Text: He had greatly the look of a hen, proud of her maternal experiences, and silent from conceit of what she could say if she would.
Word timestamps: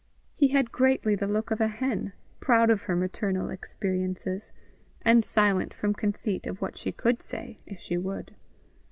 He 0.35 0.47
had 0.47 0.71
greatly 0.71 1.13
the 1.13 1.27
look 1.27 1.51
of 1.51 1.61
a 1.61 1.67
hen, 1.67 2.13
proud 2.39 2.71
of 2.71 2.81
her 2.85 2.95
maternal 2.95 3.51
experiences, 3.51 4.51
and 5.03 5.23
silent 5.23 5.75
from 5.75 5.93
conceit 5.93 6.47
of 6.47 6.59
what 6.59 6.75
she 6.75 6.91
could 6.91 7.21
say 7.21 7.59
if 7.67 7.77
she 7.79 7.97
would. 7.99 8.33